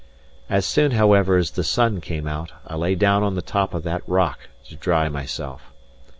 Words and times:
As 0.49 0.65
soon, 0.65 0.93
however, 0.93 1.37
as 1.37 1.51
the 1.51 1.63
sun 1.63 2.01
came 2.01 2.25
out, 2.27 2.51
I 2.65 2.73
lay 2.75 2.95
down 2.95 3.21
on 3.21 3.35
the 3.35 3.41
top 3.43 3.75
of 3.75 3.83
that 3.83 4.01
rock 4.09 4.49
to 4.67 4.75
dry 4.75 5.09
myself. 5.09 5.71